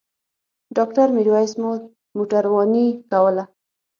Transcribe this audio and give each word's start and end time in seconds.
ډاکټر 0.75 1.07
میرویس 1.17 1.51
مو 1.61 1.71
موټرواني 2.17 2.87
کوله. 3.11 3.43